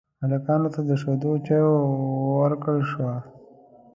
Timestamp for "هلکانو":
0.21-0.67